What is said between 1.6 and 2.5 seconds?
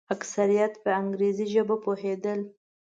پوهېدل.